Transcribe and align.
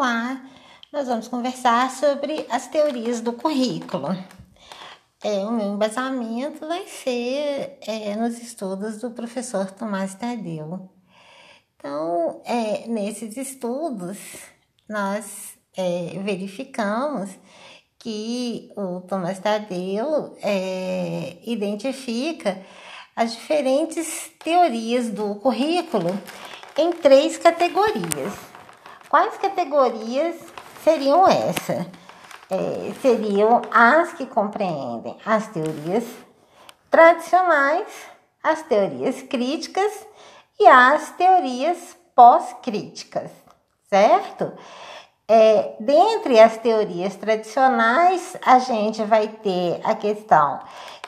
lá 0.00 0.40
nós 0.92 1.08
vamos 1.08 1.28
conversar 1.28 1.90
sobre 1.90 2.46
as 2.48 2.68
teorias 2.68 3.20
do 3.20 3.32
currículo. 3.32 4.08
É, 5.22 5.44
o 5.44 5.50
meu 5.50 5.74
embasamento 5.74 6.66
vai 6.66 6.86
ser 6.86 7.78
é, 7.86 8.14
nos 8.16 8.40
estudos 8.40 8.98
do 8.98 9.10
professor 9.10 9.70
Tomás 9.72 10.14
Tadeu. 10.14 10.88
Então, 11.76 12.40
é, 12.44 12.86
nesses 12.86 13.36
estudos, 13.36 14.16
nós 14.88 15.58
é, 15.76 16.18
verificamos 16.22 17.30
que 17.98 18.72
o 18.76 19.00
Tomás 19.00 19.38
Tadeu 19.38 20.36
é, 20.40 21.36
identifica 21.44 22.64
as 23.14 23.32
diferentes 23.32 24.30
teorias 24.42 25.10
do 25.10 25.34
currículo 25.36 26.10
em 26.78 26.92
três 26.92 27.36
categorias. 27.36 28.55
Quais 29.08 29.36
categorias 29.38 30.36
seriam 30.82 31.28
essas? 31.28 31.86
É, 32.50 32.92
seriam 33.00 33.62
as 33.70 34.12
que 34.12 34.26
compreendem 34.26 35.16
as 35.24 35.48
teorias 35.48 36.04
tradicionais, 36.90 37.88
as 38.42 38.62
teorias 38.62 39.22
críticas 39.22 40.06
e 40.58 40.66
as 40.66 41.10
teorias 41.12 41.96
pós-críticas, 42.14 43.30
certo? 43.88 44.52
É, 45.28 45.74
dentre 45.80 46.38
as 46.38 46.56
teorias 46.56 47.16
tradicionais, 47.16 48.36
a 48.44 48.60
gente 48.60 49.02
vai 49.02 49.26
ter 49.26 49.80
a 49.82 49.92
questão 49.92 50.60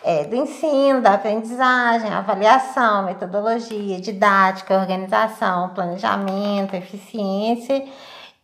é, 0.03 0.25
do 0.25 0.35
ensino, 0.35 1.01
da 1.01 1.15
aprendizagem, 1.15 2.13
avaliação, 2.13 3.05
metodologia, 3.05 4.01
didática, 4.01 4.77
organização, 4.77 5.69
planejamento, 5.69 6.75
eficiência 6.75 7.87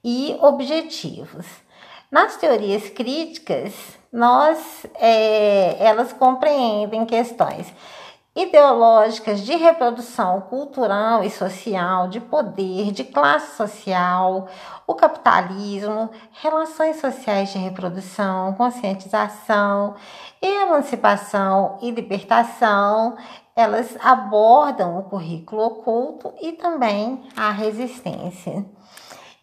e 0.04 0.36
objetivos. 0.40 1.46
Nas 2.08 2.36
teorias 2.36 2.88
críticas, 2.90 3.74
nós, 4.12 4.86
é, 5.00 5.76
elas 5.84 6.12
compreendem 6.12 7.04
questões 7.04 7.66
ideológicas 8.34 9.40
de 9.42 9.54
reprodução 9.54 10.40
cultural 10.42 11.22
e 11.22 11.30
social, 11.30 12.08
de 12.08 12.20
poder, 12.20 12.90
de 12.90 13.04
classe 13.04 13.56
social, 13.56 14.48
o 14.86 14.94
capitalismo, 14.94 16.10
relações 16.32 16.96
sociais 16.96 17.52
de 17.52 17.58
reprodução, 17.58 18.52
conscientização, 18.54 19.94
emancipação 20.42 21.78
e 21.80 21.92
libertação. 21.92 23.16
Elas 23.54 23.96
abordam 24.02 24.98
o 24.98 25.04
currículo 25.04 25.66
oculto 25.66 26.34
e 26.42 26.52
também 26.52 27.22
a 27.36 27.52
resistência. 27.52 28.64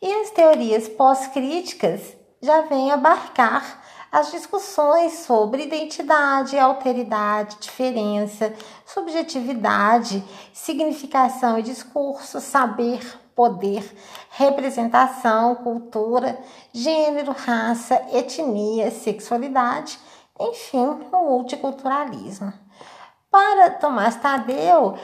E 0.01 0.13
as 0.15 0.31
teorias 0.31 0.89
pós-críticas 0.89 2.17
já 2.41 2.61
vêm 2.61 2.91
abarcar 2.91 3.80
as 4.11 4.29
discussões 4.29 5.13
sobre 5.19 5.63
identidade, 5.63 6.59
alteridade, 6.59 7.57
diferença, 7.61 8.53
subjetividade, 8.85 10.21
significação 10.51 11.57
e 11.57 11.63
discurso, 11.63 12.41
saber, 12.41 12.99
poder, 13.33 13.89
representação, 14.31 15.55
cultura, 15.55 16.37
gênero, 16.73 17.31
raça, 17.31 18.05
etnia, 18.11 18.91
sexualidade, 18.91 19.97
enfim, 20.37 20.99
o 21.11 21.17
multiculturalismo. 21.17 22.51
Para 23.29 23.69
Tomás 23.69 24.17
Tadeu, 24.17 24.97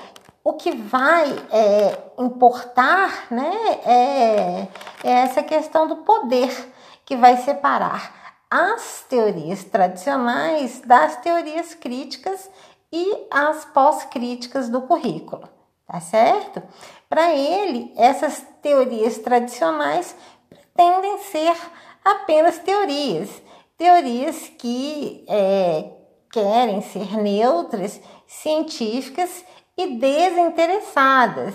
o 0.44 0.54
que 0.54 0.76
vai 0.76 1.32
é, 1.50 1.98
importar 2.20 3.28
né, 3.32 3.54
é, 3.86 4.68
é 5.02 5.12
essa 5.12 5.42
questão 5.42 5.88
do 5.88 5.98
poder 5.98 6.74
que 7.06 7.16
vai 7.16 7.38
separar 7.38 8.27
as 8.50 9.06
teorias 9.10 9.64
tradicionais 9.64 10.82
das 10.82 11.18
teorias 11.18 11.74
críticas 11.74 12.50
e 12.92 13.28
as 13.30 13.66
pós-críticas 13.66 14.70
do 14.70 14.82
currículo, 14.82 15.48
tá 15.86 16.00
certo? 16.00 16.64
Para 17.10 17.36
ele, 17.36 17.94
essas 17.98 18.46
teorias 18.62 19.18
tradicionais 19.18 20.16
pretendem 20.50 21.18
ser 21.20 21.56
apenas 22.04 22.58
teorias, 22.60 23.30
teorias 23.78 24.50
que 24.58 25.26
é, 25.28 25.92
querem 26.32 26.82
ser 26.82 27.18
neutras, 27.18 28.00
científicas 28.26 29.44
e 29.78 29.96
desinteressadas. 29.98 31.54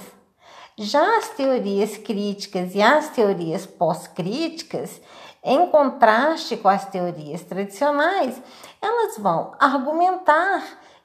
Já 0.76 1.18
as 1.18 1.30
teorias 1.30 1.96
críticas 1.96 2.74
e 2.74 2.82
as 2.82 3.10
teorias 3.10 3.66
pós-críticas 3.66 5.00
em 5.44 5.66
contraste 5.66 6.56
com 6.56 6.68
as 6.68 6.84
teorias 6.84 7.42
tradicionais, 7.42 8.40
elas 8.80 9.18
vão 9.18 9.52
argumentar 9.58 10.62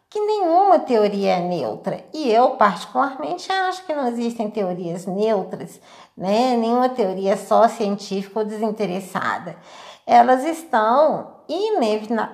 que 0.09 0.19
nenhuma 0.19 0.79
teoria 0.79 1.37
é 1.37 1.39
neutra. 1.39 2.05
E 2.13 2.31
eu, 2.31 2.51
particularmente, 2.51 3.51
acho 3.51 3.85
que 3.85 3.93
não 3.93 4.07
existem 4.07 4.49
teorias 4.49 5.05
neutras, 5.05 5.81
né? 6.15 6.55
nenhuma 6.55 6.87
teoria 6.89 7.35
só 7.35 7.67
científica 7.67 8.39
ou 8.39 8.45
desinteressada. 8.45 9.57
Elas 10.05 10.45
estão 10.45 11.35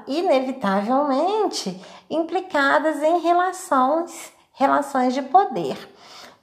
inevitavelmente 0.07 1.81
implicadas 2.09 3.01
em 3.01 3.19
relações, 3.19 4.31
relações 4.53 5.13
de 5.13 5.23
poder. 5.23 5.77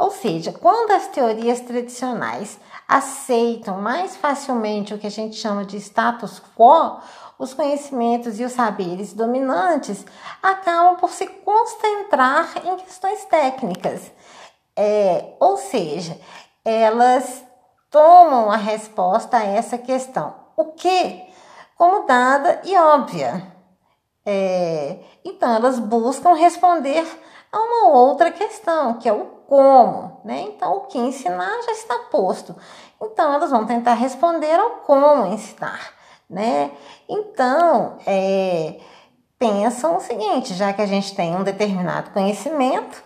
Ou 0.00 0.10
seja, 0.10 0.50
quando 0.50 0.92
as 0.92 1.08
teorias 1.08 1.60
tradicionais 1.60 2.58
aceitam 2.88 3.82
mais 3.82 4.16
facilmente 4.16 4.94
o 4.94 4.98
que 4.98 5.06
a 5.06 5.10
gente 5.10 5.36
chama 5.36 5.62
de 5.62 5.76
status 5.76 6.40
quo, 6.56 7.02
os 7.38 7.52
conhecimentos 7.52 8.40
e 8.40 8.44
os 8.44 8.52
saberes 8.52 9.12
dominantes 9.12 10.06
acabam 10.42 10.96
por 10.96 11.10
se 11.10 11.26
concentrar 11.26 12.50
em 12.64 12.78
questões 12.78 13.26
técnicas. 13.26 14.10
É, 14.74 15.34
ou 15.38 15.58
seja, 15.58 16.18
elas 16.64 17.44
tomam 17.90 18.50
a 18.50 18.56
resposta 18.56 19.36
a 19.36 19.44
essa 19.44 19.76
questão. 19.76 20.34
O 20.56 20.72
que? 20.72 21.26
Como 21.76 22.06
dada 22.06 22.62
e 22.64 22.74
óbvia. 22.74 23.54
É, 24.24 24.98
então, 25.22 25.54
elas 25.54 25.78
buscam 25.78 26.32
responder 26.32 27.06
a 27.52 27.58
uma 27.58 27.88
outra 27.90 28.30
questão, 28.30 28.94
que 28.94 29.06
é 29.06 29.12
o 29.12 29.39
como, 29.50 30.20
né? 30.24 30.42
Então, 30.42 30.76
o 30.76 30.80
que 30.82 30.96
ensinar 30.96 31.60
já 31.66 31.72
está 31.72 31.98
posto. 32.08 32.54
Então, 33.02 33.34
elas 33.34 33.50
vão 33.50 33.66
tentar 33.66 33.94
responder 33.94 34.54
ao 34.54 34.70
como 34.86 35.26
ensinar, 35.26 35.92
né? 36.30 36.70
Então, 37.08 37.98
é, 38.06 38.78
pensam 39.36 39.96
o 39.96 40.00
seguinte, 40.00 40.54
já 40.54 40.72
que 40.72 40.80
a 40.80 40.86
gente 40.86 41.16
tem 41.16 41.34
um 41.34 41.42
determinado 41.42 42.12
conhecimento 42.12 43.02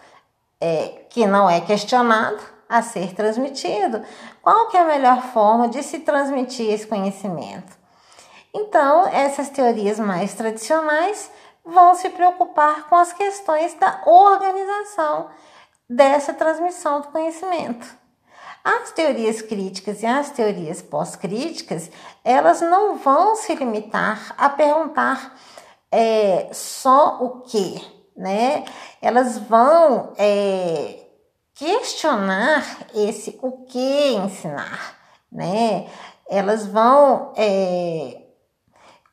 é, 0.61 1.07
que 1.09 1.27
não 1.27 1.49
é 1.49 1.63
questionado 1.63 2.43
a 2.69 2.83
ser 2.83 3.15
transmitido, 3.15 4.03
qual 4.43 4.69
que 4.69 4.77
é 4.77 4.81
a 4.81 4.85
melhor 4.85 5.23
forma 5.23 5.67
de 5.67 5.83
se 5.83 6.01
transmitir 6.01 6.71
esse 6.71 6.87
conhecimento? 6.87 7.73
Então, 8.53 9.07
essas 9.07 9.49
teorias 9.49 9.99
mais 9.99 10.35
tradicionais 10.35 11.31
vão 11.65 11.95
se 11.95 12.11
preocupar 12.11 12.87
com 12.87 12.97
as 12.97 13.15
questões 13.15 13.73
da 13.77 14.03
organização 14.05 15.31
dessa 15.89 16.33
transmissão 16.33 17.01
do 17.01 17.09
conhecimento. 17.09 17.87
As 18.65 18.93
teorias 18.93 19.43
críticas 19.43 20.03
e 20.03 20.07
as 20.07 20.31
teorias 20.31 20.81
pós-críticas, 20.81 21.91
elas 22.25 22.63
não 22.63 22.97
vão 22.97 23.37
se 23.37 23.55
limitar 23.55 24.35
a 24.39 24.49
perguntar 24.49 25.37
é, 25.93 26.49
só 26.51 27.19
o 27.21 27.43
que, 27.43 27.87
né? 28.17 28.65
Elas 29.03 29.37
vão 29.37 30.15
é, 30.17 31.07
questionar 31.55 32.65
esse 32.95 33.39
o 33.43 33.67
que 33.67 34.15
ensinar, 34.15 34.97
né? 35.31 35.87
Elas 36.27 36.67
vão 36.67 37.35
é, 37.37 38.23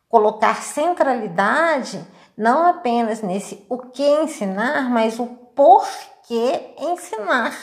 colocar 0.07 0.61
centralidade 0.61 2.01
não 2.37 2.65
apenas 2.65 3.21
nesse 3.21 3.65
o 3.69 3.77
que 3.77 4.01
ensinar, 4.01 4.89
mas 4.89 5.19
o 5.19 5.27
porquê 5.27 6.10
que 6.31 6.75
ensinar 6.79 7.53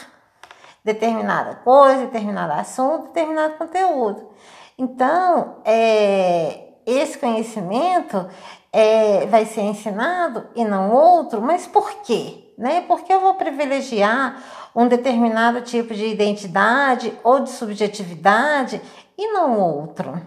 determinada 0.85 1.55
coisa, 1.55 2.05
determinado 2.05 2.53
assunto, 2.53 3.07
determinado 3.07 3.55
conteúdo. 3.55 4.29
Então, 4.77 5.57
é, 5.65 6.75
esse 6.85 7.17
conhecimento 7.17 8.29
é, 8.71 9.25
vai 9.25 9.47
ser 9.47 9.63
ensinado 9.63 10.49
e 10.55 10.67
não 10.67 10.91
outro, 10.93 11.41
mas 11.41 11.67
por 11.67 11.91
quê? 12.03 12.53
Né? 12.59 12.83
Porque 12.83 13.11
eu 13.11 13.21
vou 13.23 13.37
privilegiar 13.37 14.37
um 14.77 14.87
determinado 14.87 15.63
tipo 15.63 15.95
de 15.95 16.07
identidade 16.07 17.19
ou 17.25 17.41
de 17.41 17.49
subjetividade 17.49 18.83
e 19.17 19.33
não 19.33 19.59
outro. 19.59 20.21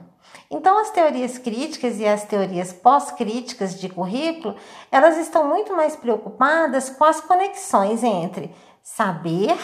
Então, 0.54 0.78
as 0.80 0.92
teorias 0.92 1.38
críticas 1.38 1.98
e 1.98 2.06
as 2.06 2.26
teorias 2.26 2.74
pós-críticas 2.74 3.80
de 3.80 3.88
currículo, 3.88 4.54
elas 4.92 5.18
estão 5.18 5.48
muito 5.48 5.74
mais 5.74 5.96
preocupadas 5.96 6.90
com 6.90 7.06
as 7.06 7.22
conexões 7.22 8.04
entre 8.04 8.54
saber, 8.84 9.58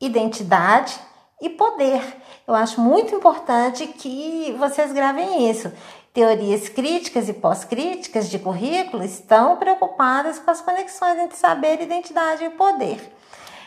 identidade 0.00 0.98
e 1.40 1.48
poder. 1.48 2.02
Eu 2.44 2.56
acho 2.56 2.80
muito 2.80 3.14
importante 3.14 3.86
que 3.86 4.52
vocês 4.58 4.92
gravem 4.92 5.48
isso. 5.48 5.72
Teorias 6.12 6.68
críticas 6.68 7.28
e 7.28 7.32
pós-críticas 7.32 8.28
de 8.28 8.40
currículo 8.40 9.04
estão 9.04 9.56
preocupadas 9.58 10.40
com 10.40 10.50
as 10.50 10.60
conexões 10.60 11.20
entre 11.20 11.36
saber, 11.36 11.80
identidade 11.80 12.44
e 12.44 12.50
poder. 12.50 13.12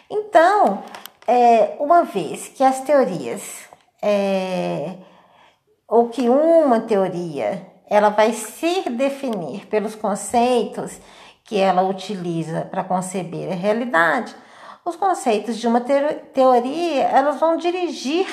Então, 0.09 0.83
é, 1.25 1.77
uma 1.79 2.03
vez 2.03 2.49
que 2.49 2.63
as 2.63 2.81
teorias, 2.81 3.43
é, 4.01 4.95
ou 5.89 6.07
que 6.09 6.29
uma 6.29 6.79
teoria, 6.79 7.65
ela 7.89 8.09
vai 8.09 8.31
se 8.31 8.87
definir 8.89 9.65
pelos 9.65 9.95
conceitos 9.95 10.99
que 11.43 11.57
ela 11.57 11.81
utiliza 11.81 12.61
para 12.69 12.83
conceber 12.83 13.51
a 13.51 13.55
realidade, 13.55 14.35
os 14.85 14.95
conceitos 14.95 15.57
de 15.57 15.67
uma 15.67 15.81
teoria, 15.81 17.03
elas 17.03 17.39
vão 17.39 17.57
dirigir 17.57 18.27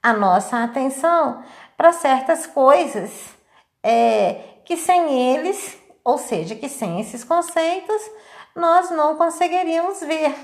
a 0.00 0.12
nossa 0.12 0.62
atenção 0.62 1.42
para 1.76 1.92
certas 1.92 2.46
coisas 2.46 3.10
é, 3.82 4.36
que 4.64 4.76
sem 4.76 5.32
eles, 5.32 5.76
ou 6.04 6.18
seja, 6.18 6.54
que 6.54 6.68
sem 6.68 7.00
esses 7.00 7.24
conceitos, 7.24 8.00
nós 8.54 8.90
não 8.90 9.16
conseguiríamos 9.16 10.00
ver. 10.00 10.34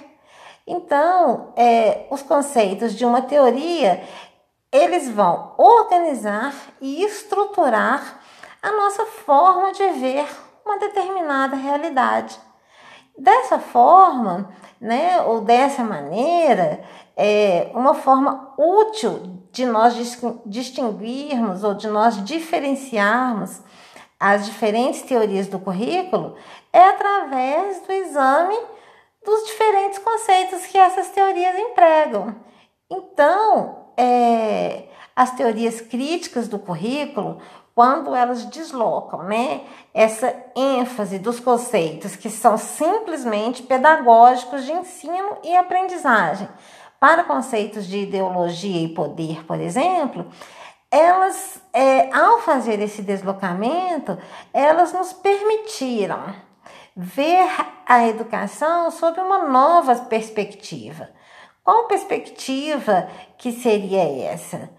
Então, 0.66 1.52
é, 1.56 2.06
os 2.10 2.22
conceitos 2.22 2.94
de 2.94 3.04
uma 3.04 3.22
teoria, 3.22 4.02
eles 4.72 5.08
vão 5.08 5.54
organizar 5.56 6.54
e 6.80 7.02
estruturar 7.02 8.20
a 8.62 8.72
nossa 8.72 9.06
forma 9.06 9.72
de 9.72 9.88
ver 9.90 10.26
uma 10.64 10.78
determinada 10.78 11.56
realidade. 11.56 12.38
Dessa 13.16 13.58
forma, 13.58 14.50
né, 14.80 15.20
ou 15.22 15.40
dessa 15.40 15.82
maneira, 15.82 16.84
é 17.16 17.70
uma 17.74 17.94
forma 17.94 18.54
útil 18.56 19.42
de 19.50 19.66
nós 19.66 19.94
distinguirmos 20.46 21.64
ou 21.64 21.74
de 21.74 21.88
nós 21.88 22.22
diferenciarmos 22.24 23.60
as 24.20 24.46
diferentes 24.46 25.02
teorias 25.02 25.46
do 25.46 25.58
currículo 25.58 26.36
é 26.72 26.82
através 26.82 27.80
do 27.82 27.92
exame 27.92 28.58
dos 29.24 29.44
diferentes 29.46 29.98
conceitos 29.98 30.66
que 30.66 30.76
essas 30.76 31.08
teorias 31.10 31.56
empregam. 31.56 32.34
Então, 32.90 33.86
é, 33.96 34.84
as 35.14 35.32
teorias 35.32 35.80
críticas 35.80 36.48
do 36.48 36.58
currículo 36.58 37.40
quando 37.74 38.12
elas 38.12 38.44
deslocam, 38.46 39.22
né, 39.22 39.60
essa 39.94 40.34
ênfase 40.56 41.16
dos 41.16 41.38
conceitos 41.38 42.16
que 42.16 42.28
são 42.28 42.58
simplesmente 42.58 43.62
pedagógicos 43.62 44.64
de 44.64 44.72
ensino 44.72 45.38
e 45.44 45.56
aprendizagem 45.56 46.48
para 46.98 47.22
conceitos 47.22 47.86
de 47.86 47.98
ideologia 47.98 48.82
e 48.82 48.88
poder, 48.88 49.44
por 49.44 49.60
exemplo, 49.60 50.26
elas, 50.90 51.62
é, 51.72 52.12
ao 52.12 52.40
fazer 52.40 52.80
esse 52.80 53.00
deslocamento, 53.00 54.18
elas 54.52 54.92
nos 54.92 55.12
permitiram 55.12 56.34
ver 56.96 57.48
a 57.86 58.08
educação 58.08 58.90
sob 58.90 59.20
uma 59.20 59.46
nova 59.46 59.94
perspectiva. 59.94 61.08
Qual 61.68 61.84
perspectiva 61.84 63.10
que 63.36 63.52
seria 63.52 64.00
essa? 64.32 64.70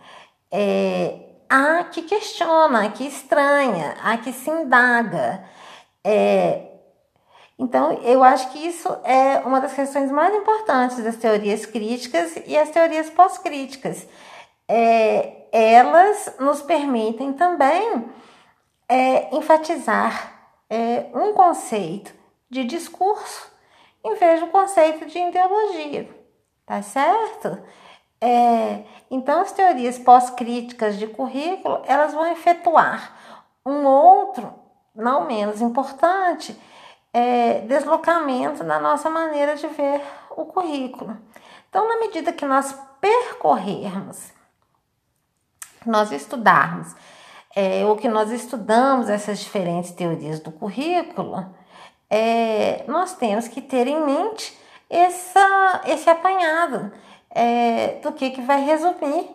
É, 0.52 1.20
a 1.48 1.84
que 1.84 2.02
questiona, 2.02 2.88
a 2.88 2.90
que 2.90 3.06
estranha, 3.06 3.96
a 4.02 4.18
que 4.18 4.34
se 4.34 4.50
indaga. 4.50 5.46
É, 6.04 6.64
então, 7.60 7.94
eu 8.02 8.24
acho 8.24 8.52
que 8.52 8.66
isso 8.66 8.90
é 9.04 9.38
uma 9.46 9.62
das 9.62 9.74
questões 9.74 10.10
mais 10.10 10.34
importantes 10.34 11.04
das 11.04 11.16
teorias 11.18 11.64
críticas 11.64 12.36
e 12.48 12.58
as 12.58 12.72
teorias 12.72 13.08
pós-críticas. 13.12 14.08
É, 14.68 15.44
elas 15.52 16.38
nos 16.40 16.64
permitem 16.64 17.34
também 17.34 18.10
é, 18.88 19.36
enfatizar 19.36 20.58
é, 20.68 21.06
um 21.14 21.34
conceito 21.34 22.12
de 22.50 22.64
discurso 22.64 23.48
em 24.04 24.16
vez 24.16 24.40
do 24.40 24.48
conceito 24.48 25.06
de 25.06 25.20
ideologia, 25.20 26.19
tá 26.70 26.84
certo? 26.84 27.58
É, 28.22 28.84
então, 29.10 29.42
as 29.42 29.52
teorias 29.52 29.98
pós-críticas 29.98 31.00
de 31.00 31.08
currículo, 31.08 31.82
elas 31.88 32.14
vão 32.14 32.32
efetuar 32.32 33.12
um 33.66 33.84
outro, 33.88 34.54
não 34.94 35.26
menos 35.26 35.62
importante, 35.62 36.56
é, 37.12 37.62
deslocamento 37.62 38.64
na 38.64 38.80
nossa 38.80 39.10
maneira 39.10 39.56
de 39.56 39.66
ver 39.66 40.00
o 40.30 40.46
currículo. 40.46 41.18
Então, 41.68 41.88
na 41.88 41.98
medida 41.98 42.32
que 42.32 42.46
nós 42.46 42.80
percorrermos, 43.02 44.32
nós 45.84 46.12
estudarmos, 46.12 46.96
é, 47.56 47.84
ou 47.84 47.96
que 47.96 48.08
nós 48.08 48.30
estudamos 48.30 49.10
essas 49.10 49.40
diferentes 49.40 49.90
teorias 49.90 50.40
do 50.40 50.52
currículo, 50.52 51.48
é, 52.08 52.84
nós 52.88 53.16
temos 53.16 53.48
que 53.48 53.60
ter 53.60 53.88
em 53.88 54.06
mente 54.06 54.59
essa, 54.90 55.82
esse 55.86 56.10
apanhado 56.10 56.92
é, 57.30 58.00
do 58.02 58.12
que, 58.12 58.32
que 58.32 58.42
vai 58.42 58.64
resumir 58.64 59.30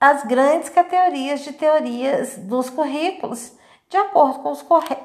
as 0.00 0.24
grandes 0.24 0.70
categorias 0.70 1.40
de 1.40 1.52
teorias 1.52 2.38
dos 2.38 2.70
currículos, 2.70 3.52
de 3.88 3.98
acordo 3.98 4.38
com 4.38 4.50
os 4.50 4.64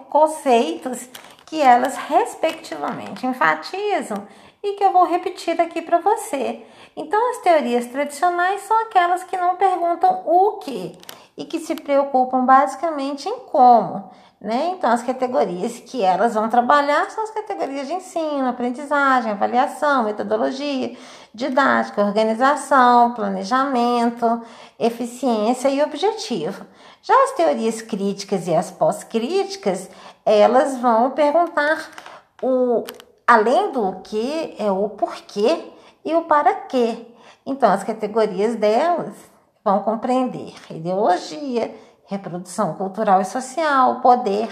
conceitos 0.10 1.10
que 1.46 1.62
elas 1.62 1.98
respectivamente 1.98 3.26
enfatizam 3.26 4.26
e 4.64 4.74
que 4.74 4.84
eu 4.84 4.94
vou 4.94 5.06
repetir 5.06 5.60
aqui 5.60 5.82
para 5.82 6.00
você. 6.00 6.66
Então, 6.96 7.32
as 7.32 7.40
teorias 7.40 7.86
tradicionais 7.88 8.62
são 8.62 8.80
aquelas 8.84 9.24
que 9.24 9.36
não 9.38 9.58
perguntam 9.58 10.24
o 10.26 10.54
que 10.60 10.98
e 11.38 11.44
que 11.44 11.60
se 11.60 11.76
preocupam 11.76 12.46
basicamente 12.46 13.28
em 13.28 13.40
como. 13.42 14.10
Né? 14.46 14.74
Então, 14.78 14.92
as 14.92 15.02
categorias 15.02 15.80
que 15.80 16.04
elas 16.04 16.36
vão 16.36 16.48
trabalhar 16.48 17.10
são 17.10 17.24
as 17.24 17.32
categorias 17.32 17.88
de 17.88 17.94
ensino, 17.94 18.48
aprendizagem, 18.48 19.32
avaliação, 19.32 20.04
metodologia, 20.04 20.96
didática, 21.34 22.06
organização, 22.06 23.16
planejamento, 23.16 24.40
eficiência 24.80 25.68
e 25.70 25.82
objetivo. 25.82 26.64
Já 27.02 27.16
as 27.24 27.32
teorias 27.32 27.82
críticas 27.82 28.48
e 28.48 28.54
as 28.54 28.70
pós-críticas, 28.70 29.90
elas 30.24 30.78
vão 30.78 31.10
perguntar 31.10 31.90
o 32.40 32.84
além 33.26 33.72
do 33.72 33.96
que 34.04 34.54
é 34.60 34.72
o 34.72 34.90
porquê 34.90 35.72
e 36.06 36.14
o 36.14 36.26
para 36.26 36.54
quê. 36.54 37.08
Então, 37.48 37.72
as 37.72 37.84
categorias 37.84 38.56
delas 38.56 39.16
vão 39.64 39.80
compreender 39.80 40.54
ideologia, 40.70 41.74
reprodução 42.08 42.74
cultural 42.74 43.22
e 43.22 43.26
social, 43.26 44.02
poder, 44.02 44.50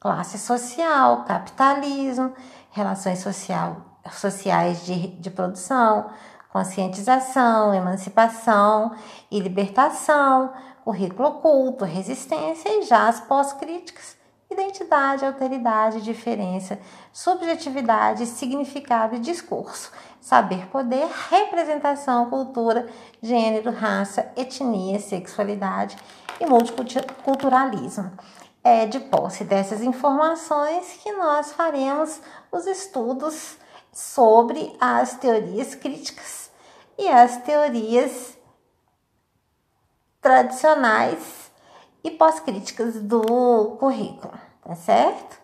classe 0.00 0.38
social, 0.38 1.24
capitalismo, 1.24 2.32
relações 2.70 3.20
social, 3.20 3.76
sociais 4.12 4.84
de, 4.84 5.08
de 5.08 5.30
produção, 5.30 6.10
conscientização, 6.52 7.74
emancipação 7.74 8.94
e 9.30 9.40
libertação, 9.40 10.52
currículo 10.84 11.28
oculto, 11.28 11.84
resistência 11.84 12.68
e 12.68 12.82
já 12.82 13.08
as 13.08 13.20
pós-críticas, 13.20 14.16
identidade, 14.54 15.24
alteridade, 15.24 16.00
diferença, 16.00 16.78
subjetividade, 17.12 18.26
significado 18.26 19.16
e 19.16 19.20
discurso, 19.20 19.92
saber, 20.20 20.66
poder, 20.68 21.06
representação, 21.30 22.30
cultura, 22.30 22.88
gênero, 23.22 23.70
raça, 23.70 24.32
etnia, 24.36 24.98
sexualidade 24.98 25.96
e 26.40 26.46
multiculturalismo. 26.46 28.12
É 28.62 28.86
de 28.86 28.98
posse 28.98 29.44
dessas 29.44 29.82
informações 29.82 30.98
que 31.02 31.12
nós 31.12 31.52
faremos 31.52 32.20
os 32.50 32.66
estudos 32.66 33.58
sobre 33.92 34.74
as 34.80 35.16
teorias 35.18 35.74
críticas 35.74 36.50
e 36.98 37.06
as 37.06 37.36
teorias 37.38 38.38
tradicionais 40.22 41.44
e 42.04 42.10
pós-críticas 42.10 43.00
do 43.00 43.76
currículo, 43.78 44.32
tá 44.64 44.74
certo? 44.74 45.38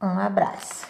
Um 0.00 0.18
abraço. 0.18 0.86